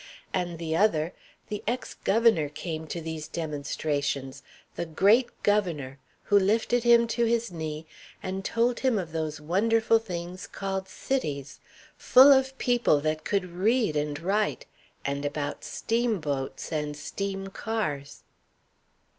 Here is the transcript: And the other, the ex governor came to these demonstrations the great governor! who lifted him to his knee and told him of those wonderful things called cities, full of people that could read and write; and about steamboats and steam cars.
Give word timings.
And 0.33 0.57
the 0.57 0.75
other, 0.75 1.13
the 1.49 1.61
ex 1.67 1.93
governor 1.93 2.49
came 2.49 2.87
to 2.87 2.99
these 3.01 3.27
demonstrations 3.27 4.41
the 4.75 4.87
great 4.87 5.29
governor! 5.43 5.99
who 6.23 6.39
lifted 6.39 6.83
him 6.83 7.05
to 7.09 7.25
his 7.25 7.51
knee 7.51 7.85
and 8.23 8.43
told 8.43 8.79
him 8.79 8.97
of 8.97 9.11
those 9.11 9.39
wonderful 9.39 9.99
things 9.99 10.47
called 10.47 10.87
cities, 10.89 11.59
full 11.97 12.33
of 12.33 12.57
people 12.57 12.99
that 13.01 13.23
could 13.23 13.45
read 13.45 13.95
and 13.95 14.19
write; 14.21 14.65
and 15.05 15.23
about 15.23 15.63
steamboats 15.63 16.71
and 16.71 16.97
steam 16.97 17.49
cars. 17.49 18.23